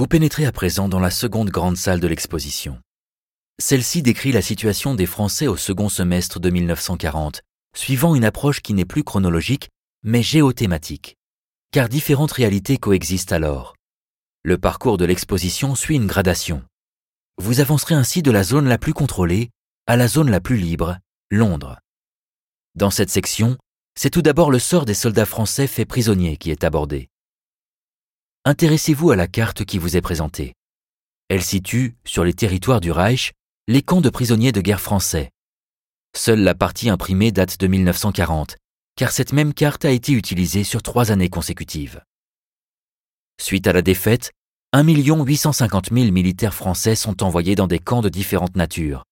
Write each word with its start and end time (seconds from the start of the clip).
Vous 0.00 0.06
pénétrez 0.06 0.46
à 0.46 0.50
présent 0.50 0.88
dans 0.88 0.98
la 0.98 1.10
seconde 1.10 1.50
grande 1.50 1.76
salle 1.76 2.00
de 2.00 2.06
l'exposition. 2.06 2.80
Celle-ci 3.60 4.00
décrit 4.00 4.32
la 4.32 4.40
situation 4.40 4.94
des 4.94 5.04
Français 5.04 5.46
au 5.46 5.58
second 5.58 5.90
semestre 5.90 6.40
de 6.40 6.48
1940, 6.48 7.42
suivant 7.76 8.14
une 8.14 8.24
approche 8.24 8.62
qui 8.62 8.72
n'est 8.72 8.86
plus 8.86 9.04
chronologique, 9.04 9.68
mais 10.02 10.22
géothématique, 10.22 11.18
car 11.70 11.90
différentes 11.90 12.32
réalités 12.32 12.78
coexistent 12.78 13.32
alors. 13.32 13.76
Le 14.42 14.56
parcours 14.56 14.96
de 14.96 15.04
l'exposition 15.04 15.74
suit 15.74 15.96
une 15.96 16.06
gradation. 16.06 16.62
Vous 17.36 17.60
avancerez 17.60 17.94
ainsi 17.94 18.22
de 18.22 18.30
la 18.30 18.42
zone 18.42 18.68
la 18.68 18.78
plus 18.78 18.94
contrôlée 18.94 19.50
à 19.86 19.98
la 19.98 20.08
zone 20.08 20.30
la 20.30 20.40
plus 20.40 20.56
libre, 20.56 20.96
Londres. 21.30 21.78
Dans 22.74 22.90
cette 22.90 23.10
section, 23.10 23.58
c'est 23.98 24.08
tout 24.08 24.22
d'abord 24.22 24.50
le 24.50 24.60
sort 24.60 24.86
des 24.86 24.94
soldats 24.94 25.26
français 25.26 25.66
faits 25.66 25.88
prisonniers 25.88 26.38
qui 26.38 26.50
est 26.50 26.64
abordé. 26.64 27.09
Intéressez-vous 28.46 29.10
à 29.10 29.16
la 29.16 29.26
carte 29.26 29.66
qui 29.66 29.76
vous 29.76 29.98
est 29.98 30.00
présentée. 30.00 30.54
Elle 31.28 31.42
situe, 31.42 31.96
sur 32.06 32.24
les 32.24 32.32
territoires 32.32 32.80
du 32.80 32.90
Reich, 32.90 33.32
les 33.68 33.82
camps 33.82 34.00
de 34.00 34.08
prisonniers 34.08 34.50
de 34.50 34.62
guerre 34.62 34.80
français. 34.80 35.30
Seule 36.16 36.40
la 36.40 36.54
partie 36.54 36.88
imprimée 36.88 37.32
date 37.32 37.60
de 37.60 37.66
1940, 37.66 38.56
car 38.96 39.12
cette 39.12 39.34
même 39.34 39.52
carte 39.52 39.84
a 39.84 39.90
été 39.90 40.12
utilisée 40.12 40.64
sur 40.64 40.82
trois 40.82 41.12
années 41.12 41.28
consécutives. 41.28 42.02
Suite 43.38 43.66
à 43.66 43.74
la 43.74 43.82
défaite, 43.82 44.32
1 44.72 44.84
850 44.84 45.90
000 45.92 46.10
militaires 46.10 46.54
français 46.54 46.94
sont 46.94 47.22
envoyés 47.22 47.56
dans 47.56 47.66
des 47.66 47.78
camps 47.78 48.00
de 48.00 48.08
différentes 48.08 48.56
natures. 48.56 49.04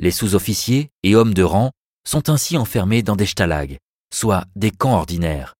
Les 0.00 0.10
sous-officiers 0.10 0.90
et 1.04 1.14
hommes 1.14 1.34
de 1.34 1.44
rang 1.44 1.70
sont 2.04 2.28
ainsi 2.28 2.56
enfermés 2.56 3.04
dans 3.04 3.16
des 3.16 3.26
stalags, 3.26 3.78
soit 4.12 4.44
des 4.56 4.72
camps 4.72 4.94
ordinaires, 4.94 5.54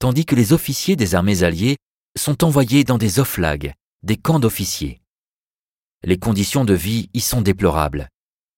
tandis 0.00 0.26
que 0.26 0.34
les 0.34 0.52
officiers 0.52 0.96
des 0.96 1.14
armées 1.14 1.42
alliées 1.42 1.78
sont 2.16 2.44
envoyés 2.44 2.84
dans 2.84 2.98
des 2.98 3.18
oflags, 3.20 3.74
des 4.02 4.16
camps 4.16 4.40
d'officiers. 4.40 5.00
Les 6.02 6.18
conditions 6.18 6.64
de 6.64 6.74
vie 6.74 7.10
y 7.14 7.20
sont 7.20 7.40
déplorables. 7.40 8.08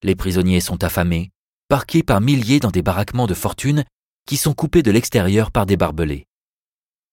Les 0.02 0.14
prisonniers 0.14 0.60
sont 0.60 0.84
affamés, 0.84 1.30
parqués 1.68 2.02
par 2.02 2.20
milliers 2.20 2.60
dans 2.60 2.70
des 2.70 2.82
baraquements 2.82 3.26
de 3.26 3.34
fortune 3.34 3.84
qui 4.26 4.36
sont 4.36 4.54
coupés 4.54 4.82
de 4.82 4.90
l'extérieur 4.90 5.50
par 5.50 5.66
des 5.66 5.76
barbelés. 5.76 6.26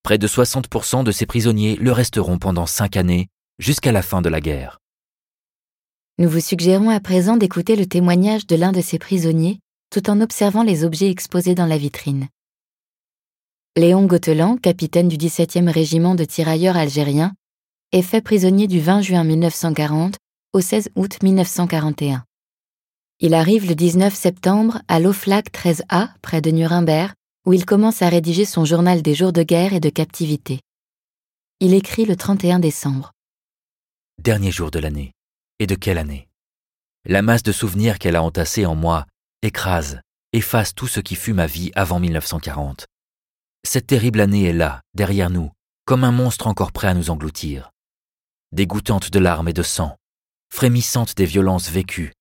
Près 0.03 0.17
de 0.17 0.27
60% 0.27 1.03
de 1.03 1.11
ces 1.11 1.25
prisonniers 1.25 1.75
le 1.77 1.91
resteront 1.91 2.38
pendant 2.38 2.66
cinq 2.66 2.97
années, 2.97 3.27
jusqu'à 3.57 3.91
la 3.91 4.01
fin 4.01 4.21
de 4.21 4.29
la 4.29 4.41
guerre. 4.41 4.79
Nous 6.17 6.29
vous 6.29 6.41
suggérons 6.41 6.89
à 6.89 6.99
présent 6.99 7.38
d'écouter 7.38 7.75
le 7.75 7.85
témoignage 7.85 8.45
de 8.47 8.55
l'un 8.55 8.71
de 8.71 8.81
ces 8.81 8.99
prisonniers 8.99 9.59
tout 9.95 10.09
en 10.09 10.19
observant 10.19 10.63
les 10.63 10.83
objets 10.83 11.09
exposés 11.09 11.55
dans 11.55 11.66
la 11.66 11.77
vitrine. 11.77 12.27
Léon 13.77 14.05
Gautelan, 14.05 14.55
capitaine 14.55 15.09
du 15.09 15.17
17e 15.17 15.69
régiment 15.69 16.15
de 16.15 16.23
tirailleurs 16.23 16.77
algériens, 16.77 17.33
est 17.91 18.03
fait 18.03 18.21
prisonnier 18.21 18.67
du 18.67 18.79
20 18.79 19.01
juin 19.01 19.25
1940 19.25 20.15
au 20.53 20.61
16 20.61 20.91
août 20.95 21.21
1941. 21.21 22.23
Il 23.19 23.33
arrive 23.33 23.67
le 23.67 23.75
19 23.75 24.15
septembre 24.15 24.81
à 24.87 25.01
l'Oflag 25.01 25.49
13A, 25.49 26.11
près 26.21 26.39
de 26.39 26.51
Nuremberg, 26.51 27.11
où 27.45 27.51
il 27.51 27.65
commence 27.65 28.01
à 28.01 28.07
rédiger 28.07 28.45
son 28.45 28.63
journal 28.63 29.01
des 29.01 29.13
jours 29.13 29.33
de 29.33 29.43
guerre 29.43 29.73
et 29.73 29.81
de 29.81 29.89
captivité. 29.89 30.61
Il 31.59 31.73
écrit 31.73 32.05
le 32.05 32.15
31 32.15 32.59
décembre. 32.59 33.11
Dernier 34.23 34.51
jour 34.51 34.71
de 34.71 34.79
l'année. 34.79 35.11
Et 35.59 35.67
de 35.67 35.75
quelle 35.75 35.97
année? 35.97 36.29
La 37.03 37.21
masse 37.21 37.43
de 37.43 37.51
souvenirs 37.51 37.99
qu'elle 37.99 38.15
a 38.15 38.23
entassés 38.23 38.65
en 38.65 38.75
moi 38.75 39.05
écrase, 39.41 39.99
efface 40.31 40.73
tout 40.73 40.87
ce 40.87 41.01
qui 41.01 41.15
fut 41.15 41.33
ma 41.33 41.45
vie 41.45 41.73
avant 41.75 41.99
1940. 41.99 42.85
Cette 43.66 43.88
terrible 43.88 44.21
année 44.21 44.44
est 44.44 44.53
là, 44.53 44.83
derrière 44.94 45.31
nous, 45.31 45.52
comme 45.85 46.03
un 46.03 46.11
monstre 46.11 46.45
encore 46.45 46.71
prêt 46.71 46.88
à 46.88 46.94
nous 46.94 47.09
engloutir. 47.09 47.72
Dégoûtante 48.52 49.09
de 49.09 49.17
larmes 49.17 49.49
et 49.49 49.53
de 49.53 49.63
sang, 49.63 49.97
frémissante 50.53 51.17
des 51.17 51.25
violences 51.25 51.72
vécues, 51.72 52.13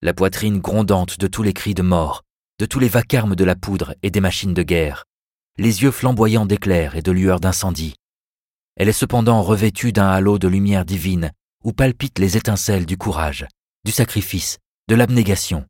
la 0.00 0.14
poitrine 0.14 0.60
grondante 0.60 1.18
de 1.18 1.26
tous 1.26 1.42
les 1.42 1.52
cris 1.52 1.74
de 1.74 1.82
mort, 1.82 2.22
de 2.60 2.66
tous 2.66 2.78
les 2.78 2.88
vacarmes 2.88 3.34
de 3.34 3.42
la 3.42 3.56
poudre 3.56 3.96
et 4.04 4.12
des 4.12 4.20
machines 4.20 4.54
de 4.54 4.62
guerre, 4.62 5.04
les 5.58 5.82
yeux 5.82 5.90
flamboyants 5.90 6.46
d'éclairs 6.46 6.94
et 6.94 7.02
de 7.02 7.10
lueurs 7.10 7.40
d'incendie. 7.40 7.94
Elle 8.76 8.88
est 8.88 8.92
cependant 8.92 9.42
revêtue 9.42 9.92
d'un 9.92 10.08
halo 10.08 10.38
de 10.38 10.46
lumière 10.46 10.84
divine 10.84 11.32
où 11.64 11.72
palpitent 11.72 12.20
les 12.20 12.36
étincelles 12.36 12.86
du 12.86 12.96
courage, 12.96 13.48
du 13.84 13.90
sacrifice, 13.90 14.58
de 14.88 14.94
l'abnégation, 14.94 15.66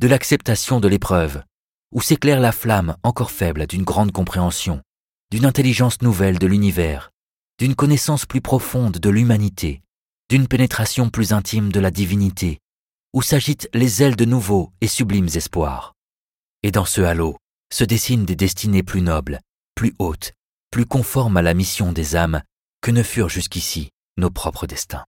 de 0.00 0.08
l'acceptation 0.08 0.80
de 0.80 0.88
l'épreuve, 0.88 1.44
où 1.92 2.00
s'éclaire 2.00 2.40
la 2.40 2.52
flamme 2.52 2.96
encore 3.02 3.30
faible 3.30 3.66
d'une 3.66 3.84
grande 3.84 4.12
compréhension, 4.12 4.82
d'une 5.30 5.46
intelligence 5.46 6.02
nouvelle 6.02 6.38
de 6.38 6.46
l'univers, 6.46 7.10
d'une 7.58 7.74
connaissance 7.74 8.26
plus 8.26 8.40
profonde 8.40 8.98
de 8.98 9.10
l'humanité, 9.10 9.82
d'une 10.28 10.48
pénétration 10.48 11.10
plus 11.10 11.32
intime 11.32 11.70
de 11.70 11.80
la 11.80 11.90
divinité, 11.90 12.58
où 13.12 13.22
s'agitent 13.22 13.68
les 13.74 14.02
ailes 14.02 14.16
de 14.16 14.24
nouveaux 14.24 14.72
et 14.80 14.88
sublimes 14.88 15.28
espoirs. 15.34 15.94
Et 16.62 16.70
dans 16.70 16.86
ce 16.86 17.02
halo 17.02 17.36
se 17.72 17.84
dessinent 17.84 18.24
des 18.24 18.36
destinées 18.36 18.82
plus 18.82 19.02
nobles, 19.02 19.40
plus 19.74 19.94
hautes, 19.98 20.32
plus 20.70 20.86
conformes 20.86 21.36
à 21.36 21.42
la 21.42 21.54
mission 21.54 21.92
des 21.92 22.16
âmes 22.16 22.42
que 22.80 22.90
ne 22.90 23.02
furent 23.02 23.28
jusqu'ici 23.28 23.90
nos 24.16 24.30
propres 24.30 24.66
destins. 24.66 25.04